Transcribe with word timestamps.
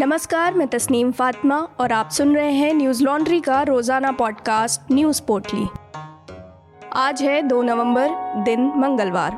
नमस्कार, 0.00 0.54
मैं 0.54 0.66
तस्नीम 0.68 1.10
फातिमा 1.12 1.56
और 1.80 1.92
आप 1.92 2.10
सुन 2.10 2.34
रहे 2.36 2.52
हैं 2.52 2.72
न्यूज़ 2.74 3.02
लॉन्ड्री 3.04 3.40
का 3.40 3.62
रोज़ाना 3.62 4.12
पॉडकास्ट 4.12 4.92
न्यूज़ 4.92 5.20
पोर्टली। 5.22 5.66
आज 6.92 7.22
है 7.22 7.42
2 7.42 7.62
नवंबर, 7.62 8.08
दिन 8.44 8.60
मंगलवार। 8.76 9.34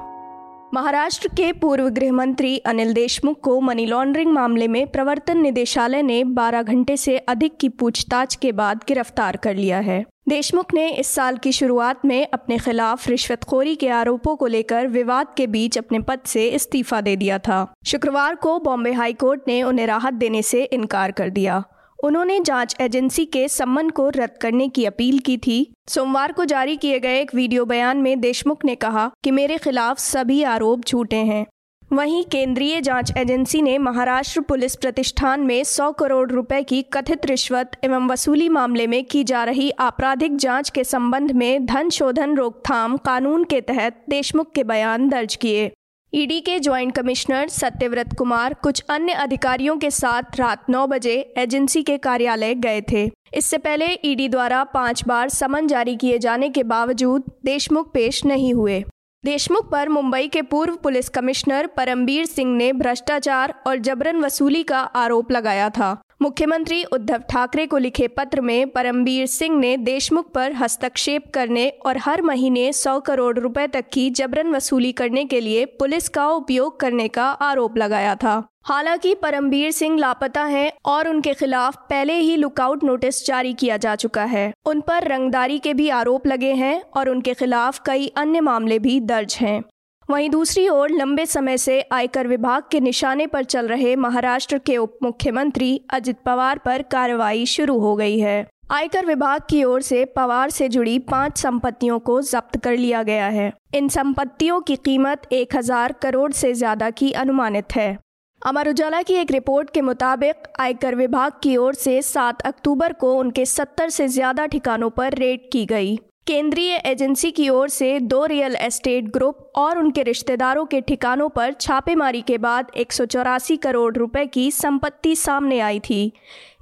महाराष्ट्र 0.75 1.29
के 1.29 1.53
पूर्व 1.53 1.88
गृह 1.88 2.12
मंत्री 2.12 2.56
अनिल 2.59 2.93
देशमुख 2.95 3.40
को 3.40 3.61
मनी 3.61 3.86
लॉन्ड्रिंग 3.86 4.32
मामले 4.32 4.68
में 4.68 4.86
प्रवर्तन 4.86 5.38
निदेशालय 5.38 6.02
ने 6.02 6.22
12 6.25 6.62
घंटे 6.62 6.96
से 6.96 7.18
अधिक 7.18 7.56
की 7.60 7.68
पूछताछ 7.68 8.34
के 8.34 8.52
बाद 8.52 8.84
गिरफ़्तार 8.88 9.36
कर 9.36 9.54
लिया 9.54 9.79
है। 9.80 10.04
देशमुख 10.29 10.75
ने 10.75 10.89
इस 10.91 11.07
साल 11.07 11.36
की 11.36 11.52
शुरुआत 11.52 12.04
में 12.04 12.27
अपने 12.34 12.59
खिलाफ 12.59 13.09
रिश्वतखोरी 13.09 13.75
के 13.75 13.89
आरोपों 13.89 14.36
को 14.36 14.46
लेकर 14.46 14.86
विवाद 14.86 15.27
के 15.36 15.46
बीच 15.46 15.79
अपने 15.79 15.98
पद 16.00 16.21
से 16.27 16.46
इस्तीफा 16.48 17.00
दे 17.00 17.16
दिया 17.16 17.39
था। 17.39 17.72
शुक्रवार 17.86 18.35
को 18.35 18.58
बॉम्बे 18.58 18.93
हाईकोर्ट 18.93 19.40
ने 19.48 19.62
उन्हें 19.62 19.86
राहत 19.86 20.14
देने 20.14 20.43
से 20.43 20.62
इनकार 20.64 21.11
कर 21.11 21.31
दिया। 21.31 21.62
उन्होंने 22.04 22.40
जाँच 22.40 22.76
एजेंसी 22.81 23.25
के 23.25 23.48
सम्मन 23.48 23.90
को 23.90 24.08
रद्द 24.08 24.39
करने 24.40 24.68
की 24.68 24.85
अपील 24.85 25.18
की 25.18 25.36
थी। 25.36 25.72
सोमवार 25.89 26.32
को 26.32 26.45
जारी 26.45 26.76
किए 26.76 27.00
गए 27.00 27.20
एक 27.20 27.34
वीडियो 27.34 27.64
बयान 27.64 27.98
में 27.98 28.20
देशमुख 28.20 28.64
ने 28.64 28.75
कहा 28.75 29.11
कि 29.25 29.31
मेरे 29.31 29.59
खिलाफ 29.59 29.98
सभी 29.98 30.43
आरोप 30.43 30.84
झूठे 30.84 31.17
हैं। 31.17 31.46
वहीं 31.93 32.23
केंद्रीय 32.25 32.81
जाँच 32.81 33.12
एजेंसी 33.17 33.61
ने 33.62 33.77
महाराष्ट्र 33.78 34.41
पुलिस 34.41 34.75
प्रतिष्ठान 34.77 35.41
में 35.41 35.62
100 35.62 35.92
करोड़ 35.98 36.31
रुपए 36.31 36.62
की 36.62 36.81
कथित 36.83 37.27
रिश्वत 37.27 37.73
एवं 37.84 38.06
वसूली 38.09 38.48
मामले 38.48 38.87
में 38.87 39.05
की 39.05 39.25
जा 39.25 39.42
रही 39.45 39.70
आपराधिक 39.78 40.37
जाँच 40.37 40.70
के 40.70 40.84
संबंध 40.84 41.33
में 41.33 41.67
धन 41.67 41.91
शोधन 41.91 42.34
रोकथाम 42.37 42.97
कानून 42.97 43.45
के 43.45 43.61
तहत 43.61 44.03
देशमुख 44.11 44.53
के 44.53 44.65
बयान 44.65 45.09
दर्ज 45.09 45.34
किए। 45.34 45.70
ईडी 46.12 46.41
के 46.41 46.59
ज्वाइंट 46.61 46.95
कमिश्नर 46.95 47.48
सत्यव्रत 47.48 48.15
कुमार 48.19 48.55
कुछ 48.55 48.83
अन्य 48.91 49.12
अधिकारियों 49.12 49.77
के 49.77 49.91
साथ 49.91 50.37
रात 50.37 50.65
9 50.70 50.87
बजे 50.87 51.15
एजेंसी 51.39 51.83
के 51.83 51.99
कार्यालय 51.99 52.55
गए 52.55 52.81
थे। 52.93 53.05
इससे 53.34 53.59
पहले 53.59 53.87
ईडी 54.05 54.29
द्वारा 54.29 54.65
पाँच 54.65 55.05
बार 55.09 55.29
समन 55.29 55.67
जारी 55.67 55.97
किए 55.97 56.19
जाने 56.19 56.49
के 56.49 56.62
बावजूद 56.62 57.31
देशमुख 57.45 57.93
पेश 57.93 58.25
नहीं 58.25 58.55
हुए। 58.55 58.83
देशमुख 59.25 59.70
पर 59.70 59.89
मुंबई 59.89 60.28
के 60.28 60.41
पूर्व 60.42 60.77
पुलिस 60.77 61.09
कमिश्नर 61.09 61.67
परमबीर 61.67 62.25
सिंह 62.27 62.55
ने 62.56 62.73
भ्रष्टाचार 62.73 63.55
और 63.67 63.77
जबरन 63.78 64.17
वसूली 64.17 64.62
का 64.62 64.78
आरोप 64.78 65.31
लगाया 65.33 65.69
था। 65.70 65.91
मुख्यमंत्री 66.23 66.83
उद्धव 66.84 67.23
ठाकरे 67.31 67.67
को 67.67 67.78
लिखे 67.78 68.09
पत्र 68.09 68.41
में 68.41 68.70
परमबीर 68.70 69.27
सिंह 69.27 69.59
ने 69.59 69.77
देशमुख 69.77 70.33
पर 70.33 70.53
हस्तक्षेप 70.53 71.31
करने 71.34 71.69
और 71.87 71.98
हर 71.98 72.23
महीने 72.23 72.73
100 72.73 73.00
करोड़ 73.00 73.39
रुपए 73.39 73.67
तक 73.67 73.84
की 73.93 74.11
जबरन 74.11 74.55
वसूली 74.55 74.93
करने 74.93 75.25
के 75.25 75.41
लिए 75.41 75.65
पुलिस 75.78 76.09
का 76.09 76.28
उपयोग 76.28 76.81
करने 76.81 77.09
का 77.09 77.31
आरोप 77.31 77.77
लगाया 77.77 78.15
था। 78.15 78.43
हालाँकि 78.65 79.15
परमबीर 79.15 79.71
सिंह 79.71 79.99
लापता 79.99 80.43
हैं 80.45 80.71
और 80.87 81.09
उनके 81.09 81.33
खिलाफ 81.35 81.77
पहले 81.91 82.15
ही 82.15 82.37
लुकआउट 82.37 82.85
नोटिस 82.85 83.25
जारी 83.27 83.53
किया 83.55 83.77
जा 83.77 83.95
चुका 83.97 84.25
है। 84.25 84.53
उन 84.67 84.81
पर 84.81 85.07
रंगदारी 85.09 85.59
के 85.59 85.73
भी 85.75 85.89
आरोप 85.91 86.27
लगे 86.27 86.53
हैं 86.53 86.83
और 86.97 87.09
उनके 87.09 87.35
खिलाफ 87.35 87.81
कई 87.87 88.07
अन्य 88.17 88.41
मामले 88.41 88.79
भी 88.79 88.99
दर्ज 89.01 89.37
हैं। 89.41 89.63
वहीं 90.09 90.29
दूसरी 90.31 90.69
ओर 90.69 90.91
लंबे 90.91 91.25
समय 91.27 91.59
से 91.59 91.81
आयकर 91.93 92.27
विभाग 92.27 92.63
के 92.71 92.81
निशाने 92.81 93.27
पर 93.27 93.45
चल 93.45 93.69
रहे 93.69 93.95
महाराष्ट्र 93.97 94.59
के 94.59 94.77
उप 94.77 94.99
मुख्यमंत्री 95.03 95.81
अजित 95.91 96.17
पवार 96.27 96.59
पर 96.59 96.83
कार्रवाई 96.83 97.45
शुरू 97.47 97.79
हो 97.79 97.95
गई 97.97 98.19
है। 98.19 98.47
आयकर 98.71 99.07
विभाग 99.07 99.43
की 99.51 99.63
ओर 99.65 99.83
से 99.83 100.05
पवार 100.17 100.51
से 100.51 100.69
जुड़ी 100.69 100.99
पाँच 101.11 101.39
संपत्तियों 101.39 101.99
को 101.99 102.21
जब्त 102.23 102.57
कर 102.57 102.77
लिया 102.77 103.03
गया 103.03 103.27
है। 103.29 103.53
इन 103.75 103.89
संपत्तियों 103.89 104.61
की 104.61 104.77
कीमत 104.77 105.29
एक 105.33 105.57
हज़ार 105.57 105.93
करोड़ 105.93 106.31
से 106.33 106.53
ज़्यादा 106.55 106.91
की 106.93 107.13
अनुमानित 107.15 107.77
है। 107.77 107.97
अमर 108.43 108.69
उजाला 108.69 109.01
की 109.03 109.15
एक 109.15 109.31
रिपोर्ट 109.31 109.69
के 109.71 109.81
मुताबिक, 109.81 110.37
आयकर 110.61 110.95
विभाग 110.95 111.33
की 111.43 111.57
ओर 111.57 111.75
से 111.75 112.01
7 112.03 112.41
अक्टूबर 112.43 112.93
को 112.93 113.12
उनके 113.15 113.45
70 113.47 113.91
से 113.91 114.07
ज़्यादा 114.09 114.47
ठिकानों 114.47 114.89
पर 114.91 115.15
रेड 115.15 115.41
की 115.53 115.65
गई। 115.66 115.97
केंद्रीय 116.27 116.75
एजेंसी 116.77 117.31
की 117.31 117.49
ओर 117.49 117.69
से 117.69 117.99
दो 118.00 118.25
रियल 118.27 118.56
एस्टेट 118.56 119.12
ग्रुप 119.12 119.53
और 119.56 119.78
उनके 119.78 120.03
रिश्तेदारों 120.03 120.65
के 120.65 120.81
ठिकानों 120.81 121.28
पर 121.28 121.53
छापेमारी 121.53 122.22
के 122.22 122.39
बाद 122.39 122.71
एक 122.77 122.93
सौ 122.93 123.05
चौरासी 123.06 123.56
करोड़ 123.56 123.97
रुपए 123.97 124.27
की 124.27 124.50
संपत्ति 124.50 125.16
सामने 125.16 125.61
आई 125.61 125.81
थी। 125.81 126.12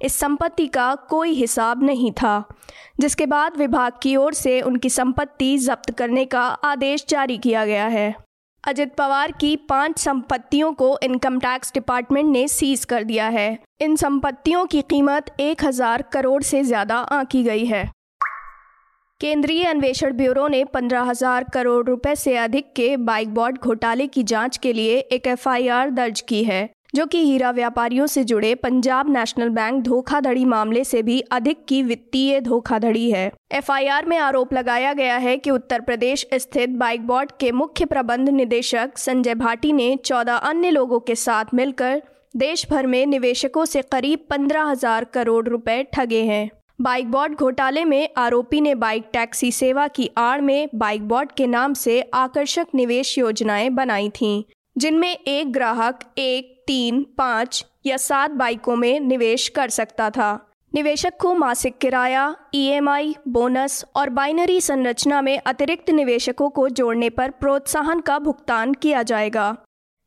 इस 0.01 0.15
संपत्ति 0.15 0.67
का 0.67 0.93
कोई 1.09 1.33
हिसाब 1.33 1.83
नहीं 1.83 2.11
था, 2.13 2.43
जिसके 2.99 3.25
बाद 3.25 3.57
विभाग 3.57 3.93
की 4.03 4.15
ओर 4.15 4.33
से 4.33 4.59
उनकी 4.61 4.89
संपत्ति 4.91 5.57
जब्त 5.59 5.91
करने 5.91 6.25
का 6.25 6.43
आदेश 6.65 7.05
जारी 7.09 7.37
किया 7.37 7.65
गया 7.65 7.87
है। 7.87 8.13
अजित 8.63 8.93
पवार 8.95 9.31
की 9.31 9.55
पाँच 9.69 9.99
संपत्तियों 9.99 10.71
को 10.73 10.97
इनकम 11.03 11.39
टैक्स 11.39 11.71
डिपार्टमेंट 11.73 12.27
ने 12.31 12.47
सीज 12.47 12.83
कर 12.85 13.03
दिया 13.03 13.27
है। 13.27 13.57
इन 13.81 13.95
संपत्तियों 13.95 14.65
की 14.65 14.81
कीमत 14.81 15.33
एक 15.39 15.63
हज़ार 15.65 16.01
करोड़ 16.13 16.41
से 16.43 16.61
ज़्यादा 16.63 16.97
आंकी 17.11 17.41
गई 17.43 17.65
है। 17.65 17.83
केंद्रीय 19.21 19.63
अन्वेषण 19.63 20.13
ब्यूरो 20.13 20.47
ने 20.47 20.63
पंद्रह 20.63 21.01
हज़ार 21.01 21.43
करोड़ 21.53 21.85
रुपए 21.87 22.15
से 22.15 22.35
अधिक 22.37 22.71
के 22.75 22.95
बाइक 22.99 23.33
बॉट 23.33 23.57
घोटाले 23.57 24.07
की 24.07 24.23
जाँच 24.23 24.57
के 24.57 24.73
लिए 24.73 24.99
एक 24.99 25.27
एफआईआर 25.27 25.89
दर्ज 25.89 26.21
की 26.21 26.43
है। 26.43 26.63
जो 26.93 27.05
कि 27.05 27.23
हीरा 27.25 27.51
व्यापारियों 27.51 28.05
से 28.07 28.23
जुड़े 28.23 28.53
पंजाब 28.55 29.09
नेशनल 29.09 29.49
बैंक 29.49 29.81
धोखाधड़ी 29.83 30.45
मामले 30.45 30.83
से 30.83 31.01
भी 31.01 31.19
अधिक 31.31 31.63
की 31.65 31.81
वित्तीय 31.83 32.39
धोखाधड़ी 32.41 33.09
है। 33.11 33.31
एफआईआर 33.51 34.05
में 34.05 34.17
आरोप 34.17 34.53
लगाया 34.53 34.93
गया 34.93 35.17
है 35.17 35.37
कि 35.37 35.51
उत्तर 35.51 35.81
प्रदेश 35.81 36.25
स्थित 36.33 36.69
बाइक 36.69 37.07
बॉट 37.07 37.31
के 37.39 37.51
मुख्य 37.51 37.85
प्रबंध 37.85 38.29
निदेशक 38.29 38.97
संजय 38.97 39.35
भाटी 39.35 39.73
ने 39.73 39.95
चौदह 40.05 40.35
अन्य 40.35 40.69
लोगों 40.69 40.99
के 40.99 41.15
साथ 41.15 41.53
मिलकर 41.53 42.01
देश 42.37 42.65
भर 42.69 42.87
में 42.87 43.05
निवेशकों 43.05 43.65
से 43.65 43.81
करीब 43.81 44.25
पंद्रह 44.29 44.63
हज़ार 44.63 45.03
करोड़ 45.03 45.47
रुपए 45.47 45.83
ठगे 45.93 46.21
हैं। 46.23 46.49
बाइक 46.81 47.11
बॉट 47.11 47.31
घोटाले 47.31 47.83
में 47.85 48.09
आरोपी 48.17 48.61
ने 48.61 48.75
बाइक 48.75 49.09
टैक्सी 49.13 49.51
सेवा 49.51 49.87
की 49.87 50.09
आड़ 50.17 50.39
में 50.41 50.69
बाइक 50.75 51.07
बॉट 51.07 51.31
के 51.31 51.47
नाम 51.47 51.73
से 51.73 52.01
आकर्षक 52.13 52.67
निवेश 52.75 53.17
योजनाएँ 53.17 53.69
बनाई 53.69 54.09
थीं, 54.09 54.43
जिनमें 54.75 55.11
एक 55.11 55.51
ग्राहक, 55.51 55.99
एक 56.17 56.60
तीन 56.71 57.03
पाँच 57.17 57.65
या 57.85 57.97
सात 57.97 58.31
बाइकों 58.31 58.75
में 58.75 58.99
निवेश 58.99 59.47
कर 59.49 59.69
सकता 59.69 60.09
था। 60.09 60.49
निवेशक 60.73 61.13
को 61.21 61.33
मासिक 61.33 61.77
किराया 61.77 62.35
ईएमआई, 62.55 63.15
बोनस 63.27 63.85
और 63.95 64.09
बाइनरी 64.09 64.61
संरचना 64.61 65.21
में 65.21 65.39
अतिरिक्त 65.39 65.89
निवेशकों 65.89 66.49
को 66.49 66.69
जोड़ने 66.69 67.09
पर 67.09 67.31
प्रोत्साहन 67.31 67.99
का 67.99 68.19
भुगतान 68.19 68.73
किया 68.73 69.03
जाएगा। 69.03 69.57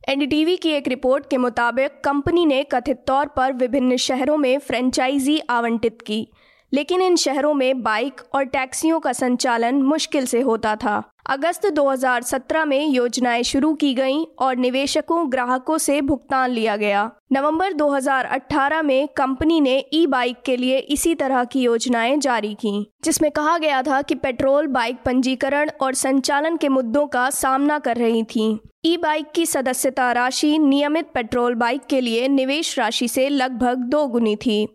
एनडीटीवी 0.09 0.57
की 0.57 0.69
एक 0.69 0.87
रिपोर्ट 0.87 1.29
के 1.29 1.37
मुताबिक 1.37 2.01
कंपनी 2.03 2.45
ने 2.45 2.63
कथित 2.63 3.03
तौर 3.07 3.27
पर 3.27 3.53
विभिन्न 3.53 3.97
शहरों 3.97 4.37
में 4.37 4.59
फ्रेंचाइजी 4.59 5.39
आवंटित 5.39 6.01
की। 6.01 6.27
लेकिन 6.75 7.01
इन 7.01 7.15
शहरों 7.15 7.53
में 7.53 7.83
बाइक 7.83 8.21
और 8.33 8.43
टैक्सियों 8.43 8.99
का 8.99 9.13
संचालन 9.13 9.75
मुश्किल 9.75 10.25
से 10.25 10.41
होता 10.41 10.75
था। 10.75 11.03
अगस्त 11.29 11.65
2017 11.65 12.65
में 12.65 12.87
योजनाएँ 12.87 13.43
शुरू 13.43 13.73
की 13.73 13.93
गईं 13.93 14.25
और 14.39 14.55
निवेशकों, 14.55 15.31
ग्राहकों 15.31 15.77
से 15.77 16.01
भुगतान 16.01 16.51
लिया 16.51 16.75
गया। 16.75 17.11
नवंबर 17.31 17.73
2018 17.73 18.81
में 18.81 19.07
कंपनी 19.07 19.61
ने 19.61 19.85
ई 19.93 20.07
बाइक 20.07 20.41
के 20.45 20.57
लिए 20.57 20.77
इसी 20.77 21.15
तरह 21.15 21.43
की 21.43 21.61
योजनाएँ 21.61 22.17
जारी 22.17 22.53
की, 22.53 22.93
जिसमें 23.03 23.31
कहा 23.31 23.57
गया 23.57 23.81
था 23.81 24.01
कि 24.01 24.15
पेट्रोल, 24.15 24.67
बाइक 24.67 24.97
पंजीकरण 25.05 25.69
और 25.81 25.93
संचालन 25.93 26.57
के 26.57 26.69
मुद्दों 26.69 27.07
का 27.07 27.29
सामना 27.29 27.79
कर 27.79 27.97
रही 27.97 28.23
थी। 28.23 28.59
ई 28.85 28.97
बाइक 28.97 29.31
की 29.31 29.45
सदस्यता 29.45 30.11
राशि 30.11 30.57
नियमित 30.57 31.07
पेट्रोल 31.13 31.55
बाइक 31.55 31.85
के 31.85 32.01
लिए 32.01 32.27
निवेश 32.27 32.79
राशि 32.79 33.07
से 33.07 33.29
लगभग 33.29 33.75
दो 33.75 34.07
गुनी 34.07 34.35
थी। 34.35 34.67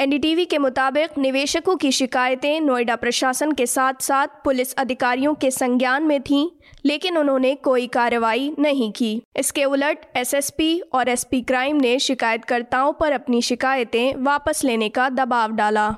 एनडीटीवी 0.00 0.44
के 0.44 0.58
मुताबिक 0.58 1.18
निवेशकों 1.18 1.76
की 1.76 1.90
शिकायतें 1.92 2.60
नोएडा 2.60 2.94
प्रशासन 2.96 3.52
के 3.52 3.66
साथ 3.66 3.94
साथ 4.00 4.28
पुलिस 4.44 4.74
अधिकारियों 4.74 5.34
के 5.34 5.50
संज्ञान 5.50 6.02
में 6.02 6.20
थीं, 6.20 6.48
लेकिन 6.84 7.18
उन्होंने 7.18 7.54
कोई 7.54 7.86
कार्रवाई 7.86 8.54
नहीं 8.58 8.90
की। 8.92 9.22
इसके 9.36 9.64
उलट 9.64 10.06
एसएसपी 10.16 10.80
और 10.80 11.08
एसपी 11.08 11.40
क्राइम 11.40 11.76
ने 11.76 11.98
शिकायतकर्ताओं 11.98 12.92
पर 12.92 13.12
अपनी 13.12 13.42
शिकायतें 13.42 14.14
वापस 14.14 14.64
लेने 14.64 14.88
का 14.88 15.08
दबाव 15.08 15.52
डाला। 15.52 15.94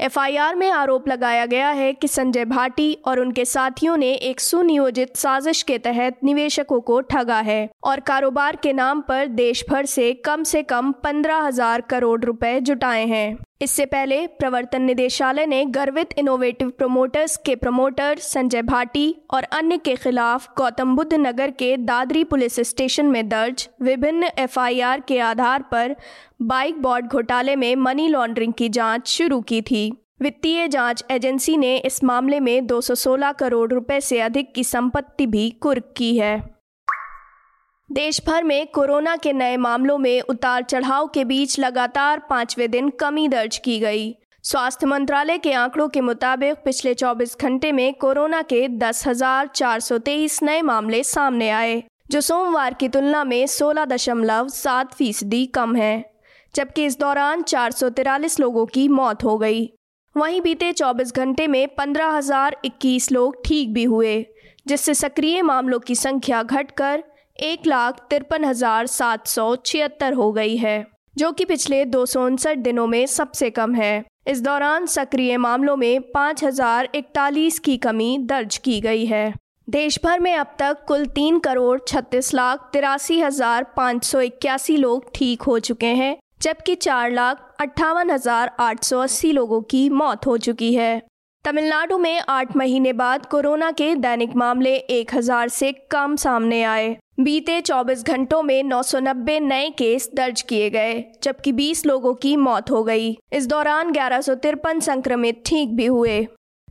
एफआईआर 0.00 0.54
में 0.54 0.70
आरोप 0.70 1.08
लगाया 1.08 1.46
गया 1.46 1.70
है 1.70 1.92
कि 1.92 2.08
संजय 2.08 2.44
भाटी 2.44 2.92
और 3.06 3.20
उनके 3.20 3.44
साथियों 3.44 3.96
ने 3.96 4.12
एक 4.12 4.40
सुनियोजित 4.40 5.16
साजिश 5.16 5.62
के 5.62 5.78
तहत 5.78 6.18
निवेशकों 6.24 6.80
को 6.80 7.00
ठगा 7.00 7.40
है 7.40 7.68
और 7.84 8.00
कारोबार 8.00 8.56
के 8.56 8.72
नाम 8.72 9.00
पर 9.00 9.26
देश 9.26 9.64
भर 9.70 9.86
से 9.86 10.12
कम 10.24 10.42
से 10.42 10.62
कम 10.62 10.92
पंद्रह 11.04 11.36
हज़ार 11.36 11.80
करोड़ 11.80 12.24
रुपए 12.24 12.58
जुटाए 12.60 13.04
हैं। 13.06 13.47
इससे 13.60 13.84
पहले 13.86 14.26
प्रवर्तन 14.26 14.82
निदेशालय 14.82 15.46
ने 15.46 15.64
गर्वित 15.64 16.08
इनोवेटिव 16.18 16.68
प्रमोटर्स 16.70 17.36
के 17.36 17.54
प्रमोटर 17.56 18.18
संजय 18.18 18.62
भाटी 18.62 19.14
और 19.30 19.44
अन्य 19.44 19.76
के 19.76 19.94
खिलाफ 19.96 20.48
गौतम 20.56 20.94
बुद्ध 20.96 21.14
नगर 21.14 21.50
के 21.50 21.76
दादरी 21.76 22.22
पुलिस 22.24 22.60
स्टेशन 22.60 23.06
में 23.06 23.28
दर्ज 23.28 23.68
विभिन्न 23.82 24.28
एफआईआर 24.38 25.00
के 25.00 25.18
आधार 25.18 25.62
पर 25.62 25.96
बाइक 26.42 26.82
बॉर्ड 26.82 27.06
घोटाले 27.06 27.56
में 27.56 27.74
मनी 27.76 28.08
लॉन्ड्रिंग 28.08 28.52
की 28.52 28.68
जाँच 28.68 29.08
शुरू 29.08 29.40
की 29.40 29.60
थी। 29.62 29.90
वित्तीय 30.22 30.68
जाँच 30.68 31.04
एजेंसी 31.10 31.56
ने 31.56 31.76
इस 31.78 32.02
मामले 32.04 32.40
में 32.40 32.66
216 32.66 33.34
करोड़ 33.38 33.70
रुपए 33.72 34.00
से 34.00 34.20
अधिक 34.20 34.54
की 34.54 34.64
संपत्ति 34.64 35.26
भी 35.26 35.50
कुर्क 35.50 35.92
की 35.96 36.16
है। 36.18 36.57
देश 37.90 38.20
भर 38.26 38.44
में 38.44 38.66
कोरोना 38.66 39.16
के 39.16 39.32
नए 39.32 39.56
मामलों 39.56 39.96
में 39.98 40.20
उतार 40.20 40.62
चढ़ाव 40.62 41.06
के 41.06 41.24
बीच 41.24 41.58
लगातार 41.58 42.18
पाँचवें 42.30 42.70
दिन 42.70 42.90
कमी 42.90 43.28
दर्ज 43.28 43.56
की 43.58 43.78
गई। 43.80 44.14
स्वास्थ्य 44.44 44.86
मंत्रालय 44.86 45.38
के 45.38 45.52
आंकड़ों 45.52 45.88
के 45.88 46.00
मुताबिक, 46.00 46.56
पिछले 46.64 46.94
24 46.94 47.36
घंटे 47.40 47.72
में 47.72 47.94
कोरोना 47.94 48.42
के 48.42 48.66
दस 48.68 49.06
हज़ार 49.06 49.46
चार 49.46 49.80
सौ 49.80 49.98
तेईस 49.98 50.42
नए 50.42 50.60
मामले 50.62 51.02
सामने 51.02 51.50
आए, 51.50 51.82
जो 52.10 52.20
सोमवार 52.20 52.74
की 52.74 52.88
तुलना 52.88 53.24
में 53.24 53.46
सोलह 53.46 53.84
दशमलव 53.84 54.48
सात 54.48 54.94
फ़ीसदी 54.94 55.44
कम 55.46 55.76
है, 55.76 56.04
जबकि 56.54 56.84
इस 56.84 56.98
दौरान 56.98 57.42
चार 57.42 57.74
लोगों 58.40 58.66
की 58.66 58.88
मौत 58.88 59.24
हो 59.24 59.38
गई। 59.38 59.68
वहीं 60.16 60.40
बीते 60.40 60.72
24 60.72 61.12
घंटे 61.12 61.46
में 61.46 61.66
पंद्रह 61.68 62.06
हज़ार 62.06 62.56
इक्कीस 62.64 63.12
लोग 63.12 63.42
ठीक 63.44 63.72
भी 63.72 63.84
हुए, 63.84 64.26
जिससे 64.66 64.94
सक्रिय 64.94 65.42
मामलों 65.42 65.78
की 65.78 65.94
संख्या 65.94 66.42
घटकर 66.42 67.04
एक 67.38 67.66
लाख 67.66 67.98
तिरपन 68.10 68.44
हज़ार 68.44 68.86
सात 68.86 69.26
सौ 69.26 69.54
छिहत्तर 69.56 70.12
हो 70.12 70.30
गई 70.32 70.56
है, 70.56 70.86
जो 71.16 71.30
कि 71.32 71.44
पिछले 71.44 71.84
दो 71.86 72.04
सौ 72.06 72.24
उनसठ 72.26 72.58
दिनों 72.58 72.86
में 72.86 73.06
सबसे 73.06 73.50
कम 73.50 73.74
है। 73.74 74.04
इस 74.26 74.40
दौरान 74.42 74.86
सक्रिय 74.86 75.36
मामलों 75.36 75.76
में 75.76 76.00
पाँच 76.12 76.42
हज़ार 76.44 76.88
इकतालीस 76.94 77.58
की 77.58 77.76
कमी 77.76 78.16
दर्ज 78.20 78.56
की 78.58 78.80
गई 78.80 79.04
है। 79.06 79.32
देश 79.68 79.98
भर 80.04 80.20
में 80.20 80.34
अब 80.34 80.54
तक 80.58 80.84
कुल 80.88 81.06
तीन 81.14 81.38
करोड़ 81.38 81.78
छत्तीस 81.80 82.32
लाख 82.34 82.68
तिरासी 82.72 83.20
हज़ार 83.20 83.66
पाँच 83.76 84.04
सौ 84.04 84.20
इक्यासी 84.20 84.76
लोग 84.76 85.10
ठीक 85.14 85.42
हो 85.42 85.58
चुके 85.60 85.94
हैं, 85.94 86.16
जबकि 86.42 86.74
चार 86.76 87.10
लाख 87.12 87.56
अट्ठावन 87.60 88.10
हज़ार 88.10 88.50
आठ 88.60 88.84
सौ 88.84 88.98
अस्सी 88.98 89.32
लोगों 89.32 89.60
की 89.62 89.88
मौत 89.92 90.26
हो 90.26 90.36
चुकी 90.38 90.74
है। 90.74 91.00
तमिलनाडु 91.44 91.96
में 91.98 92.20
आठ 92.28 92.56
महीने 92.56 92.92
बाद 92.92 93.24
कोरोना 93.26 93.70
के 93.70 93.94
दैनिक 93.94 94.34
मामले 94.36 94.74
एक 94.76 95.14
हज़ार 95.14 95.48
से 95.48 95.72
कम 95.90 96.16
सामने 96.16 96.62
आए। 96.62 96.96
बीते 97.20 97.60
24 97.60 98.02
घंटों 98.04 98.42
में 98.42 98.62
990 98.62 99.38
नए 99.40 99.70
केस 99.70 100.10
दर्ज 100.14 100.42
किए 100.42 100.68
गए, 100.70 101.04
जबकि 101.22 101.52
20 101.52 101.84
लोगों 101.86 102.14
की 102.14 102.36
मौत 102.36 102.70
हो 102.70 102.82
गई। 102.84 103.16
इस 103.32 103.46
दौरान 103.46 103.92
ग्यारह 103.92 104.20
संक्रमित 104.20 105.42
ठीक 105.46 105.74
भी 105.76 105.86
हुए। 105.86 106.20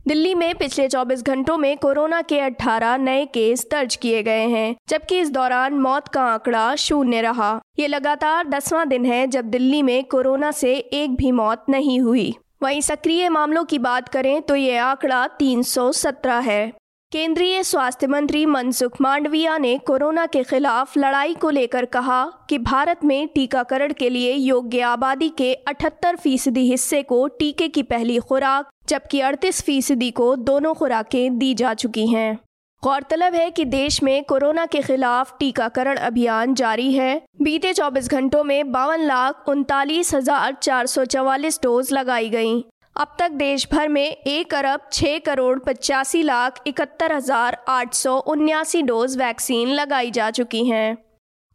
दिल्ली 0.06 0.34
में 0.34 0.54
पिछले 0.54 0.88
24 0.88 1.22
घंटों 1.22 1.56
में 1.58 1.76
कोरोना 1.76 2.22
के 2.22 2.40
18 2.40 2.96
नए 2.96 3.26
केस 3.26 3.66
दर्ज 3.70 3.96
किए 3.96 4.22
गए 4.22 4.46
हैं, 4.46 4.74
जबकि 4.88 5.20
इस 5.20 5.30
दौरान 5.30 5.78
मौत 5.80 6.08
का 6.08 6.22
आंकड़ा 6.24 6.74
शून्य 6.78 7.20
रहा। 7.20 7.58
ये 7.78 7.86
लगातार 7.86 8.48
दसवां 8.48 8.88
दिन 8.88 9.06
है 9.06 9.26
जब 9.26 9.50
दिल्ली 9.50 9.82
में 9.82 10.04
कोरोना 10.04 10.50
से 10.50 10.74
एक 10.74 11.16
भी 11.16 11.32
मौत 11.32 11.64
नहीं 11.68 12.00
हुई। 12.00 12.34
वहीं 12.62 12.80
सक्रिय 12.80 13.28
मामलों 13.28 13.64
की 13.64 13.78
बात 13.78 14.08
करें 14.08 14.42
तो 14.42 14.54
ये 14.54 14.76
आंकड़ा 14.76 15.26
317 15.28 16.40
है। 16.42 16.72
केंद्रीय 17.12 17.62
स्वास्थ्य 17.62 18.06
मंत्री 18.06 18.46
मनसुख 18.46 19.00
मांडविया 19.00 19.58
ने 19.58 19.78
कोरोना 19.78 20.26
के 20.26 20.42
खिलाफ 20.42 20.96
लड़ाई 20.98 21.34
को 21.34 21.50
लेकर 21.50 21.84
कहा 21.84 22.24
कि 22.48 22.58
भारत 22.58 23.04
में 23.04 23.28
टीकाकरण 23.28 23.92
के 23.92 24.10
लिए 24.10 24.32
योग्य 24.32 24.80
आबादी 24.80 25.28
के 25.28 25.54
78 25.68 26.16
फ़ीसदी 26.16 26.68
हिस्से 26.70 27.02
को 27.02 27.28
टीके 27.28 27.68
की 27.68 27.82
पहली 27.82 28.18
खुराक, 28.18 28.68
जबकि 28.88 29.20
38 29.20 29.62
फ़ीसदी 29.62 30.10
को 30.10 30.36
दोनों 30.36 30.74
खुराकें 30.74 31.38
दी 31.38 31.54
जा 31.54 31.74
चुकी 31.74 32.06
हैं। 32.06 32.38
गौरतलब 32.82 33.34
है 33.34 33.50
कि 33.50 33.64
देश 33.64 34.02
में 34.02 34.24
कोरोना 34.24 34.64
के 34.66 34.80
खिलाफ 34.82 35.34
टीकाकरण 35.38 35.96
अभियान 35.98 36.54
जारी 36.54 36.92
है। 36.92 37.20
बीते 37.42 37.72
24 37.74 38.08
घंटों 38.08 38.42
में 38.44 38.70
बावन 38.72 39.00
लाख 39.00 39.48
उनतालीस 39.48 40.14
हज़ार 40.14 40.52
चार 40.62 40.86
सौ 40.86 41.04
चवालीस 41.06 41.58
डोज 41.62 41.92
लगाई 41.92 42.28
गई 42.28 42.60
अब 42.96 43.16
तक 43.18 43.30
देश 43.30 43.66
भर 43.72 43.88
में 43.88 44.06
एक 44.06 44.54
अरब 44.54 44.88
छः 44.92 45.18
करोड़ 45.18 45.58
पचासी 45.58 46.22
लाख 46.22 46.62
इकहत्तर 46.66 47.12
हज़ार 47.12 47.58
आठ 47.68 47.94
सौ 47.94 48.16
उन्यासी 48.28 48.82
डोज 48.82 49.16
वैक्सीन 49.18 49.68
लगाई 49.70 50.10
जा 50.10 50.30
चुकी 50.30 50.64
हैं। 50.64 50.96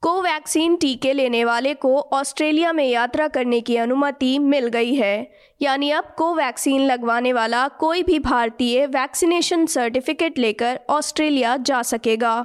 कोवैक्सीन 0.04 0.76
टीके 0.76 1.12
लेने 1.14 1.44
वाले 1.46 1.74
को 1.74 2.00
ऑस्ट्रेलिया 2.14 2.72
में 2.74 2.86
यात्रा 2.86 3.28
करने 3.28 3.60
की 3.62 3.76
अनुमति 3.78 4.38
मिल 4.40 4.68
गई 4.68 4.96
है। 4.96 5.32
यानी 5.62 5.92
अब 5.92 6.14
कोवैक्सीन 6.18 6.82
लगवाने 6.82 7.32
वाला 7.34 7.68
कोई 7.80 8.04
भी 8.04 8.20
भारतीय 8.20 8.86
वैक्सीनेशन 8.88 9.66
सर्टिफिकेट 9.66 10.40
लेकर 10.40 10.80
ऑस्ट्रेलिया 10.90 11.56
जा 11.60 11.82
सकेगा। 11.84 12.36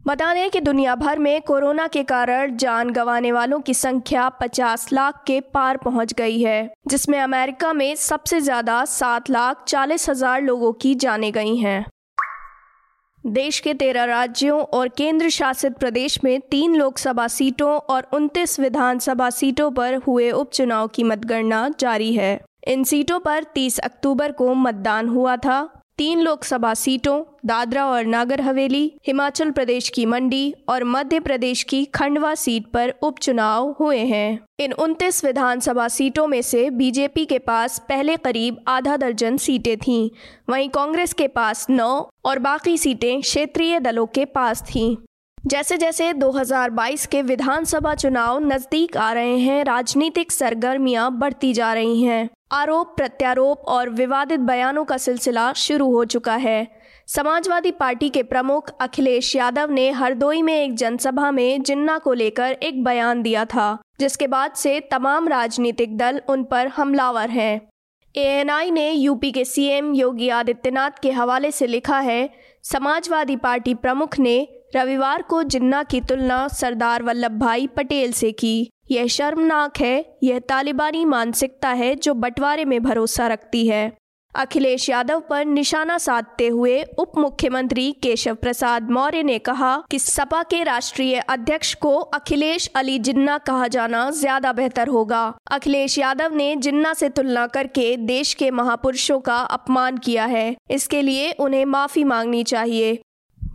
बता 0.00 0.32
दें 0.34 0.50
कि 0.50 0.60
दुनिया 0.62 0.94
भर 0.96 1.18
में 1.18 1.40
कोरोना 1.42 1.86
के 1.86 2.02
कारण 2.04 2.56
जान 2.56 2.90
गंवाने 2.90 3.32
वालों 3.32 3.60
की 3.60 3.74
संख्या 3.74 4.28
50 4.42 4.92
लाख 4.92 5.22
के 5.26 5.40
पार 5.54 5.76
पहुँच 5.76 6.12
गई 6.12 6.42
है, 6.42 6.70
जिसमें 6.88 7.18
अमेरिका 7.20 7.72
में 7.72 7.94
सबसे 7.96 8.40
ज़्यादा 8.40 8.84
सात 8.90 9.30
लाख 9.30 9.64
चालीस 9.68 10.08
हज़ार 10.10 10.42
लोगों 10.42 10.72
की 10.72 10.94
जाने 10.96 11.30
गई 11.32 11.56
हैं। 11.56 11.84
देश 13.26 13.60
के 13.60 13.74
तेरह 13.74 14.04
राज्यों 14.04 14.60
और 14.60 14.88
केंद्र 14.88 15.28
शासित 15.28 15.72
प्रदेश 15.72 16.24
में 16.24 16.40
तीन 16.40 16.74
लोकसभा 16.74 17.28
सीटों 17.28 17.70
और 17.70 18.06
उनतीस 18.12 18.60
विधानसभा 18.60 19.30
सीटों 19.30 19.70
पर 19.70 19.94
हुए 19.94 20.30
उपचुनाव 20.30 20.88
की 20.88 21.02
मतगणना 21.02 21.68
जारी 21.80 22.12
है। 22.12 22.40
इन 22.66 22.84
सीटों 22.84 23.20
पर 23.20 23.44
30 23.44 23.78
अक्टूबर 23.78 24.32
को 24.32 24.54
मतदान 24.54 25.08
हुआ 25.08 25.36
था। 25.36 25.83
तीन 25.98 26.20
लोकसभा 26.20 26.74
सीटों, 26.74 27.22
दादरा 27.46 27.86
और 27.86 28.04
नागर 28.04 28.40
हवेली, 28.40 28.92
हिमाचल 29.06 29.50
प्रदेश 29.50 29.88
की 29.88 30.06
मंडी 30.06 30.54
और 30.68 30.84
मध्य 30.84 31.20
प्रदेश 31.20 31.62
की 31.62 31.84
खंडवा 31.84 32.34
सीट 32.34 32.66
पर 32.66 32.94
उपचुनाव 33.02 33.76
हुए 33.80 33.98
हैं। 33.98 34.40
इन 34.60 34.72
29 34.72 35.24
विधानसभा 35.24 35.88
सीटों 35.88 36.26
में 36.26 36.42
से 36.42 36.70
बीजेपी 36.70 37.24
के 37.24 37.38
पास 37.38 37.78
पहले 37.88 38.16
करीब 38.16 38.56
आधा 38.68 38.96
दर्जन 38.96 39.36
सीटें 39.36 39.76
थीं। 39.76 40.10
वहीं 40.48 40.68
कांग्रेस 40.68 41.12
के 41.12 41.28
पास 41.28 41.66
नौ 41.70 42.08
और 42.24 42.38
बाकी 42.38 42.78
सीटें 42.78 43.20
क्षेत्रीय 43.20 43.80
दलों 43.80 44.06
के 44.06 44.24
पास 44.24 44.62
थीं। 44.62 44.96
जैसे 45.46 45.76
जैसे 45.76 46.12
2022 46.12 47.06
के 47.06 47.22
विधानसभा 47.22 47.94
चुनाव 47.94 48.38
नज़दीक 48.40 48.96
आ 48.96 49.12
रहे 49.12 49.38
हैं, 49.38 49.64
राजनीतिक 49.64 50.32
सरगर्मियाँ 50.32 51.18
बढ़ती 51.18 51.52
जा 51.52 51.72
रही 51.74 52.02
हैं। 52.02 52.30
आरोप, 52.52 52.96
प्रत्यारोप 52.96 53.60
और 53.60 53.88
विवादित 53.88 54.40
बयानों 54.40 54.84
का 54.84 54.96
सिलसिला 54.96 55.52
शुरू 55.52 55.90
हो 55.92 56.04
चुका 56.04 56.36
है। 56.36 56.66
समाजवादी 57.06 57.70
पार्टी 57.70 58.08
के 58.10 58.22
प्रमुख 58.22 58.70
अखिलेश 58.80 59.36
यादव 59.36 59.70
ने 59.70 59.90
हरदोई 59.90 60.42
में 60.42 60.54
एक 60.54 60.74
जनसभा 60.74 61.30
में 61.30 61.62
जिन्ना 61.62 61.98
को 61.98 62.12
लेकर 62.12 62.52
एक 62.52 62.84
बयान 62.84 63.22
दिया 63.22 63.44
था, 63.44 63.78
जिसके 64.00 64.26
बाद 64.26 64.52
से 64.52 64.80
तमाम 64.80 65.28
राजनीतिक 65.28 65.96
दल 65.96 66.22
उन 66.28 66.44
पर 66.44 66.68
हमलावर 66.68 67.30
हैं। 67.30 67.60
एएनआई 68.16 68.70
ने 68.70 68.90
यूपी 68.90 69.32
के 69.32 69.44
सीएम 69.44 69.94
योगी 69.94 70.28
आदित्यनाथ 70.28 70.90
के 71.02 71.10
हवाले 71.10 71.50
से 71.50 71.66
लिखा 71.66 71.98
है, 71.98 72.30
समाजवादी 72.62 73.36
पार्टी 73.36 73.74
प्रमुख 73.74 74.18
ने 74.18 74.53
रविवार 74.74 75.22
को 75.22 75.42
जिन्ना 75.44 75.82
की 75.82 76.00
तुलना 76.00 76.46
सरदार 76.50 77.02
वल्लभ 77.02 77.38
भाई 77.38 77.66
पटेल 77.66 78.12
से 78.12 78.32
की। 78.32 78.70
यह 78.90 79.06
शर्मनाक 79.08 79.78
है, 79.80 80.04
यह 80.22 80.38
तालिबानी 80.38 81.04
मानसिकता 81.04 81.68
है 81.70 81.94
जो 81.96 82.14
बंटवारे 82.14 82.64
में 82.64 82.82
भरोसा 82.82 83.26
रखती 83.26 83.66
है। 83.68 83.92
अखिलेश 84.32 84.88
यादव 84.88 85.20
पर 85.20 85.44
निशाना 85.44 85.96
साधते 85.98 86.46
हुए 86.48 86.82
उप 86.98 87.12
मुख्यमंत्री 87.18 87.90
केशव 88.02 88.34
प्रसाद 88.34 88.90
मौर्य 88.90 89.22
ने 89.22 89.38
कहा 89.38 89.76
कि 89.90 89.98
सपा 89.98 90.42
के 90.42 90.62
राष्ट्रीय 90.64 91.18
अध्यक्ष 91.18 91.74
को 91.74 91.94
अखिलेश 92.14 92.68
अली 92.76 92.98
जिन्ना 92.98 93.38
कहा 93.38 93.68
जाना 93.68 94.08
ज़्यादा 94.12 94.52
बेहतर 94.52 94.88
होगा। 94.88 95.22
अखिलेश 95.50 95.98
यादव 95.98 96.34
ने 96.34 96.54
जिन्ना 96.56 96.94
से 96.94 97.08
तुलना 97.08 97.46
करके 97.46 97.96
देश 97.96 98.34
के 98.34 98.50
महापुरुषों 98.50 99.20
का 99.20 99.38
अपमान 99.38 99.98
किया 99.98 100.24
है। 100.26 100.54
इसके 100.70 101.02
लिए 101.02 101.32
उन्हें 101.32 101.64
माफ़ी 101.66 102.04
मांगनी 102.04 102.42
चाहिए। 102.44 102.98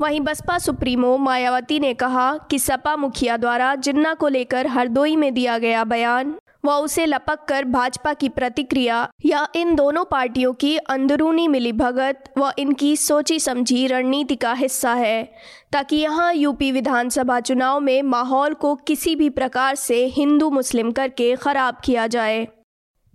वहीं 0.01 0.19
बसपा 0.21 0.57
सुप्रीमो 0.57 1.17
मायावती 1.17 1.79
ने 1.79 1.93
कहा 1.93 2.31
कि 2.49 2.57
सपा 2.59 2.95
मुखिया 2.95 3.35
द्वारा 3.37 3.73
जिन्ना 3.75 4.13
को 4.13 4.27
लेकर 4.27 4.67
हरदोई 4.67 5.15
में 5.15 5.33
दिया 5.33 5.57
गया 5.57 5.83
बयान 5.83 6.33
व 6.65 6.71
उसे 6.73 7.05
लपक 7.05 7.43
कर 7.47 7.65
भाजपा 7.65 8.13
की 8.13 8.29
प्रतिक्रिया 8.29 9.07
या 9.25 9.45
इन 9.55 9.75
दोनों 9.75 10.03
पार्टियों 10.05 10.53
की 10.53 10.75
अंदरूनी 10.77 11.47
मिलीभगत 11.47 12.31
व 12.37 12.51
इनकी 12.59 12.95
सोची 12.97 13.39
समझी 13.39 13.85
रणनीति 13.87 14.35
का 14.35 14.53
हिस्सा 14.53 14.93
है, 14.93 15.23
ताकि 15.71 15.95
यहाँ 15.95 16.33
यूपी 16.33 16.71
विधानसभा 16.71 17.39
चुनाव 17.39 17.79
में 17.79 18.01
माहौल 18.03 18.53
को 18.53 18.75
किसी 18.77 19.15
भी 19.15 19.29
प्रकार 19.29 19.75
से 19.75 20.05
हिंदू 20.07 20.49
मुस्लिम 20.49 20.91
करके 20.91 21.35
खराब 21.35 21.81
किया 21.85 22.07
जाए। 22.07 22.47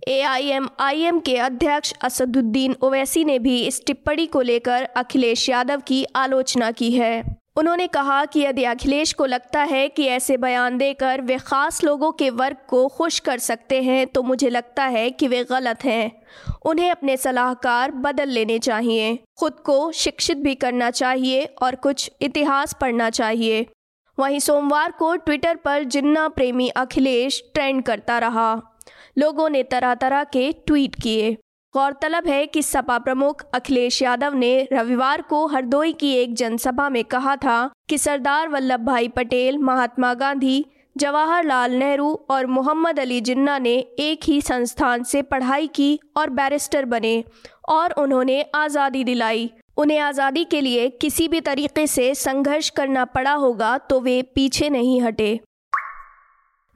एआईएमआईएम 0.07 1.19
के 1.19 1.37
अध्यक्ष 1.37 1.93
असदुद्दीन 2.01 2.75
ओवैसी 2.81 3.23
ने 3.23 3.39
भी 3.39 3.61
इस 3.65 3.81
टिप्पणी 3.85 4.25
को 4.25 4.41
लेकर 4.41 4.83
अखिलेश 4.83 5.49
यादव 5.49 5.81
की 5.87 6.05
आलोचना 6.15 6.71
की 6.71 6.91
है। 6.91 7.23
उन्होंने 7.55 7.87
कहा 7.87 8.25
कि 8.25 8.39
यदि 8.39 8.63
अखिलेश 8.63 9.13
को 9.13 9.25
लगता 9.25 9.61
है 9.63 9.87
कि 9.87 10.05
ऐसे 10.07 10.37
बयान 10.37 10.77
देकर 10.77 11.21
वे 11.21 11.37
खास 11.37 11.83
लोगों 11.83 12.11
के 12.11 12.29
वर्ग 12.29 12.57
को 12.67 12.87
खुश 12.87 13.19
कर 13.19 13.37
सकते 13.37 13.81
हैं 13.81 14.05
तो 14.07 14.23
मुझे 14.23 14.49
लगता 14.49 14.85
है 14.85 15.09
कि 15.09 15.27
वे 15.27 15.43
गलत 15.43 15.85
हैं। 15.85 16.11
उन्हें 16.65 16.91
अपने 16.91 17.17
सलाहकार 17.17 17.91
बदल 17.91 18.29
लेने 18.29 18.59
चाहिए। 18.59 19.17
खुद 19.39 19.53
को 19.53 19.91
शिक्षित 19.91 20.37
भी 20.37 20.55
करना 20.55 20.91
चाहिए 20.91 21.45
और 21.61 21.75
कुछ 21.75 22.11
इतिहास 22.21 22.75
पढ़ना 22.81 23.09
चाहिए। 23.09 23.65
वहीं 24.19 24.39
सोमवार 24.39 24.91
को 24.91 25.15
ट्विटर 25.15 25.55
पर 25.55 25.83
जिन्ना 25.83 26.27
प्रेमी 26.27 26.69
अखिलेश 26.69 27.43
ट्रेंड 27.53 27.83
करता 27.83 28.19
रहा। 28.19 28.61
लोगों 29.17 29.49
ने 29.49 29.63
तरह 29.63 29.93
तरह 29.95 30.23
के 30.23 30.51
ट्वीट 30.67 30.95
किए। 30.95 31.31
गौरतलब 31.73 32.27
है 32.27 32.45
कि 32.47 32.61
सपा 32.61 32.97
प्रमुख 32.99 33.43
अखिलेश 33.53 34.01
यादव 34.01 34.33
ने 34.35 34.67
रविवार 34.73 35.21
को 35.21 35.45
हरदोई 35.47 35.93
की 35.93 36.11
एक 36.13 36.35
जनसभा 36.35 36.87
में 36.89 37.03
कहा 37.05 37.35
था 37.35 37.57
कि 37.89 37.97
सरदार 37.97 38.47
वल्लभ 38.49 38.79
भाई 38.81 39.07
पटेल, 39.07 39.57
महात्मा 39.59 40.13
गांधी, 40.13 40.65
जवाहरलाल 40.95 41.71
नेहरू 41.73 42.13
और 42.29 42.45
मोहम्मद 42.47 42.99
अली 42.99 43.19
जिन्ना 43.21 43.57
ने 43.59 43.73
एक 43.99 44.23
ही 44.23 44.39
संस्थान 44.41 45.03
से 45.03 45.21
पढ़ाई 45.23 45.67
की 45.67 45.99
और 46.17 46.29
बैरिस्टर 46.31 46.85
बने 46.85 47.23
और 47.69 47.91
उन्होंने 47.93 48.41
आज़ादी 48.55 49.03
दिलाई। 49.03 49.49
उन्हें 49.77 49.99
आज़ादी 49.99 50.43
के 50.45 50.61
लिए 50.61 50.87
किसी 51.01 51.27
भी 51.27 51.41
तरीके 51.41 51.85
से 51.87 52.13
संघर्ष 52.15 52.69
करना 52.69 53.03
पड़ा 53.07 53.33
होगा 53.33 53.77
तो 53.79 53.99
वे 53.99 54.21
पीछे 54.35 54.69
नहीं 54.69 55.01
हटे। 55.01 55.39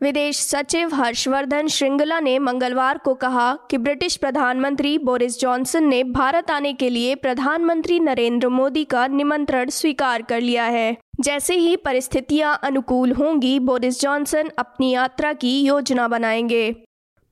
विदेश 0.04 0.38
सचिव 0.38 0.96
हर्षवर्धन 0.96 1.68
श्रृंगला 1.68 2.20
ने 2.20 2.40
मंगलवार 2.40 2.98
को 2.98 3.14
कहा 3.14 3.58
कि 3.70 3.78
ब्रिटिश 3.78 4.16
प्रधानमंत्री 4.16 4.98
बोरिस 4.98 5.40
जॉनसन 5.40 5.84
ने 5.84 6.04
भारत 6.04 6.52
आने 6.52 6.74
के 6.74 6.90
लिए 6.90 7.16
प्रधानमंत्री 7.16 8.00
नरेंद्र 8.00 8.50
मोदी 8.50 8.84
का 8.84 9.08
निमंत्रण 9.08 9.70
स्वीकार 9.70 10.22
कर 10.22 10.42
लिया 10.42 10.64
है। 10.64 10.98
जैसे 11.20 11.56
ही 11.56 11.76
परिस्थितियाँ 11.76 12.60
अनुकूल 12.64 13.12
होंगी, 13.12 13.60
बोरिस 13.60 14.02
जॉनसन 14.02 14.52
अपनी 14.60 14.94
यात्रा 14.94 15.34
की 15.34 15.62
योजना 15.62 16.08
बनाएँगे। 16.08 16.72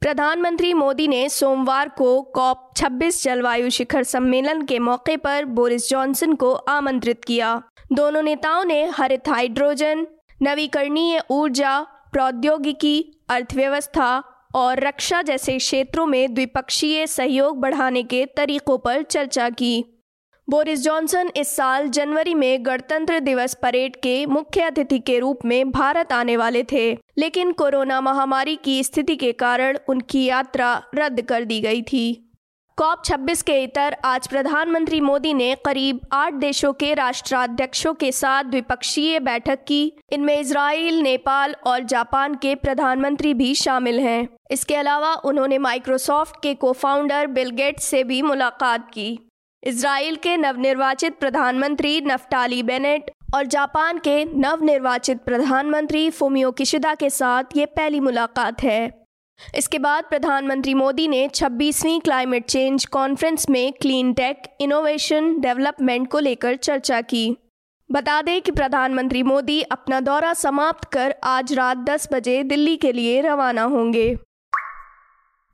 प्रधानमंत्री 0.02 0.74
मोदी 0.74 1.08
ने 1.08 1.30
सोमवार 1.30 1.90
को 1.90 2.22
कॉप 2.22 2.74
26 2.78 3.24
जलवायु 3.24 3.70
शिखर 3.70 4.04
सम्मेलन 4.04 4.62
के 4.62 4.80
मौके 4.80 5.18
पर 5.18 5.46
बोरिस 5.46 5.90
जॉनसन 5.90 6.34
को 6.34 6.54
आमंत्रित 6.54 7.26
किया। 7.26 7.62
दोनों 7.94 8.24
नेताओं 8.24 8.64
ने 8.64 8.86
हरित 8.86 9.30
हाइड्रोजन, 9.30 10.08
नवीकरणीय 10.42 11.22
ऊर्जा 11.30 11.86
प्रौद्योगिकी, 12.18 13.26
अर्थव्यवस्था 13.30 14.24
और 14.56 14.80
रक्षा 14.80 15.22
जैसे 15.22 15.58
क्षेत्रों 15.58 16.06
में 16.06 16.34
द्विपक्षीय 16.34 17.08
सहयोग 17.08 17.60
बढ़ाने 17.60 18.04
के 18.04 18.26
तरीकों 18.26 18.78
पर 18.78 19.02
चर्चा 19.02 19.50
की। 19.50 19.84
बोरिस 20.50 20.84
जॉनसन 20.84 21.30
इस 21.38 21.56
साल 21.56 21.88
जनवरी 21.88 22.34
में 22.34 22.66
गणतंत्र 22.66 23.20
दिवस 23.20 23.54
परेड 23.54 23.96
के 23.96 24.26
मुख्य 24.26 24.62
अतिथि 24.62 25.00
के 25.00 25.20
रूप 25.20 25.46
में 25.46 25.72
भारत 25.72 26.14
आने 26.14 26.38
वाले 26.38 26.64
थे, 26.64 26.98
लेकिन 27.18 27.52
कोरोना 27.52 28.02
महामारी 28.02 28.56
की 28.56 28.84
स्थिति 28.84 29.16
के 29.16 29.32
कारण 29.32 29.78
उनकी 29.90 30.26
यात्रा 30.26 30.84
रद्द 30.96 31.22
कर 31.22 31.44
दी 31.44 31.60
गई 31.62 31.82
थी। 31.82 32.27
कॉप 32.78 33.02
26 33.04 33.42
के 33.42 33.54
इतर 33.64 33.96
आज 34.06 34.28
प्रधानमंत्री 34.28 35.00
मोदी 35.02 35.34
ने 35.34 35.56
करीब 35.66 36.00
आठ 36.14 36.34
देशों 36.34 36.72
के 36.74 36.94
राष्ट्राध्यक्षों 36.94 37.94
के 37.94 38.12
साथ 38.12 38.44
द्विपक्षीय 38.44 39.20
बैठक 39.20 39.64
की। 39.68 39.92
इनमें 40.12 40.36
इसराइल 40.40 41.00
नेपाल 41.02 41.56
और 41.68 41.84
जापान 41.84 42.36
के 42.36 42.54
प्रधानमंत्री 42.56 43.34
भी 43.34 43.56
शामिल 43.56 44.00
हैं। 44.00 44.28
इसके 44.52 44.76
अलावा 44.76 45.14
उन्होंने 45.26 45.58
माइक्रोसॉफ्ट 45.58 46.36
के 46.44 46.54
को 46.54 46.72
फाउंडर 46.74 47.28
बिल 47.28 47.50
गेट्स 47.50 47.84
से 47.84 48.04
भी 48.04 48.22
मुलाकात 48.22 48.88
की। 48.94 49.10
इसराइल 49.64 50.16
के 50.16 50.38
नवनिर्वाचित 50.38 51.20
प्रधानमंत्री 51.20 52.00
नफ्ताली 52.02 52.64
बेनेट 52.64 53.12
और 53.36 53.46
जापान 53.46 53.98
के 53.98 54.24
नवनिर्वाचित 54.26 55.24
प्रधानमंत्री 55.26 56.10
फोमियो 56.10 56.52
किशिदा 56.52 56.94
के 56.96 57.10
साथ 57.10 57.58
ये 57.58 57.66
पहली 57.66 58.00
मुलाकात 58.00 58.64
है। 58.64 59.07
इसके 59.56 59.80
बाद 59.80 60.04
प्रधानमंत्री 60.04 60.74
मोदी 60.74 61.08
ने 61.08 61.28
26वीं 61.28 62.00
क्लाइमेट 62.00 62.46
चेंज 62.46 62.86
कॉन्फ्रेंस 62.86 63.50
में 63.50 63.74
क्लीन 63.74 64.14
टेक 64.14 64.44
इनोवेशन 64.62 65.40
डेवलपमेंट 65.40 66.08
को 66.08 66.20
लेकर 66.20 66.56
चर्चा 66.56 67.02
की। 67.02 67.38
बता 67.92 68.22
दें 68.22 68.42
कि 68.42 68.52
प्रधानमंत्री 68.52 69.24
मोदी 69.24 69.62
अपना 69.62 70.00
दौरा 70.00 70.34
समाप्त 70.34 70.86
कर 70.86 71.16
आज 71.24 71.54
रात 71.54 71.78
10 71.78 72.10
बजे 72.14 72.44
दिल्ली 72.44 72.78
के 72.78 72.92
लिए 72.92 73.22
रवाना 73.22 73.64
होंगे। 73.64 74.18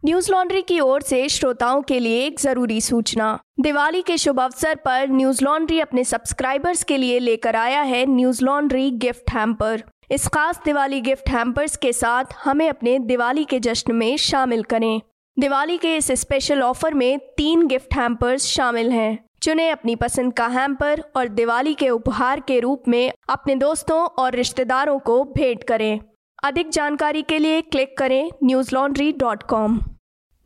न्यूज़ 0.05 0.31
लॉन्ड्री 0.31 0.61
की 0.61 0.79
ओर 0.79 1.01
से 1.01 1.29
श्रोताओं 1.29 1.81
के 1.81 1.99
लिए 1.99 2.25
एक 2.25 2.39
ज़रूरी 2.39 2.81
सूचना। 2.81 3.39
दिवाली 3.59 4.01
के 4.01 4.17
शुभ 4.17 4.39
अवसर 4.39 4.75
पर 4.75 5.07
न्यूज़ 5.09 5.43
लॉन्ड्री 5.43 5.79
अपने 5.79 6.03
सब्सक्राइबर्स 6.03 6.83
के 6.83 6.97
लिए 6.97 7.19
लेकर 7.19 7.55
आया 7.55 7.81
है 7.81 8.05
न्यूज़ 8.05 8.45
लॉन्ड्री 8.45 8.91
गिफ्ट 8.91 9.31
हैम्पर। 9.31 9.83
इस 10.13 10.27
खास 10.27 10.60
दिवाली 10.65 11.00
गिफ्ट 11.01 11.29
हैम्पर्स 11.29 11.75
के 11.75 11.91
साथ 11.93 12.34
हमें 12.43 12.67
अपने 12.70 12.98
दिवाली 13.00 13.43
के 13.43 13.60
जश्न 13.60 13.91
में 13.91 14.17
शामिल 14.17 14.63
करें। 14.63 15.01
दिवाली 15.38 15.77
के 15.77 15.96
इस 15.98 16.12
स्पेशल 16.12 16.62
ऑफ़र 16.62 16.93
में 16.93 17.20
तीन 17.38 17.65
गिफ्ट 17.67 17.93
हैम्पर्स 17.93 18.46
शामिल 18.46 18.91
हैं। 18.91 19.17
चुने 19.43 19.70
अपनी 19.70 19.96
पसंद 19.96 20.34
का 20.34 20.48
हैम्पर 20.48 21.03
और 21.15 21.27
दिवाली 21.27 21.74
के 21.74 21.89
उपहार 21.89 22.39
के 22.39 22.60
रूप 22.60 22.84
में 22.88 23.12
अपने 23.29 23.55
दोस्तों 23.55 23.98
और 23.98 24.36
रिश्तेदारों 24.36 25.00
को 25.00 25.24
भेंट 25.24 25.63
करें। 25.63 26.00
अधिक 26.43 26.70
जानकारी 26.70 27.22
के 27.22 27.39
लिए 27.39 27.62
क्लिक 27.62 27.98
करें 27.98 28.29
news 28.43 28.70
laundry 28.75 29.12
dot 29.12 29.43
com 29.43 29.79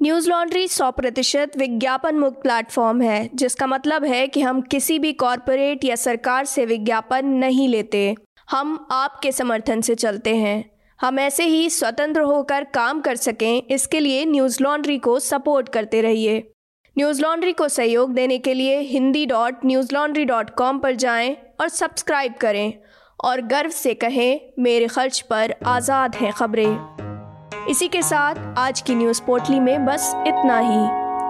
news 0.01 0.29
laundry 0.29 0.67
सौ 0.67 0.91
प्रतिशत 0.91 1.57
विज्ञापन 1.57 2.15
मुक्त 2.15 2.41
प्लेटफॉर्म 2.41 3.01
है, 3.01 3.29
जिसका 3.35 3.67
मतलब 3.67 4.03
है 4.03 4.27
कि 4.27 4.41
हम 4.41 4.61
किसी 4.61 4.99
भी 4.99 5.13
कॉरपोरेट 5.13 5.83
या 5.85 5.95
सरकार 5.95 6.45
से 6.45 6.65
विज्ञापन 6.65 7.25
नहीं 7.25 7.67
लेते। 7.67 8.15
हम 8.51 8.87
आपके 8.91 9.31
समर्थन 9.31 9.81
से 9.81 9.95
चलते 9.95 10.35
हैं। 10.35 10.71
हम 11.01 11.19
ऐसे 11.19 11.43
ही 11.43 11.69
स्वतंत्र 11.69 12.21
होकर 12.21 12.63
काम 12.63 13.01
कर 13.01 13.15
सकें, 13.15 13.63
इसके 13.63 13.99
लिए 13.99 14.25
न्यूज़ 14.25 14.63
लॉन्ड्री 14.63 14.97
को 14.97 15.19
सपोर्ट 15.19 15.69
करते 15.69 16.01
रहिए। 16.01 16.51
न्यूज़ 16.97 17.21
लॉन्ड्री 17.21 17.53
को 17.53 17.67
सहयोग 17.67 18.13
देने 18.13 18.37
के 18.37 18.53
लिए 18.53 18.79
Hindi 18.79 19.25
dot 19.25 19.55
Newslaundry 19.93 20.25
dot 20.25 20.49
com 20.49 20.79
पर 20.79 20.95
जाएँ 20.95 21.37
और 21.61 21.69
सब्सक्राइब 21.69 22.33
करें। 22.33 22.73
और 23.23 23.41
गर्व 23.41 23.69
से 23.69 23.93
कहें, 23.93 24.41
मेरे 24.59 24.87
खर्च 24.87 25.19
पर 25.19 25.55
आज़ाद 25.65 26.15
हैं 26.15 26.33
खबरें। 26.33 27.67
इसी 27.69 27.87
के 27.87 28.01
साथ 28.01 28.35
आज 28.57 28.81
की 28.81 28.95
न्यूज़ 28.95 29.21
पोर्टली 29.21 29.59
में 29.59 29.85
बस 29.85 30.13
इतना 30.27 30.59
ही। 30.59 30.87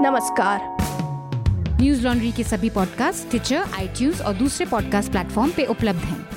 नमस्कार। 0.09 0.77
न्यूज़ 1.81 2.03
लॉन्ड्री 2.03 2.31
के 2.31 2.43
सभी 2.43 2.69
पॉडकास्ट 2.69 3.29
ट्विटर 3.29 3.55
आई 3.55 4.11
और 4.25 4.33
दूसरे 4.33 4.65
पॉडकास्ट 4.65 5.11
प्लेटफॉर्म 5.11 5.51
पे 5.51 5.65
उपलब्ध 5.65 5.99
हैं। 5.99 6.36